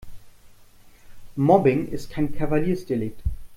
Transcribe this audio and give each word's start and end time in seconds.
Mobbing 1.35 1.87
ist 1.89 2.09
kein 2.09 2.33
Kavaliersdelikt. 2.33 3.21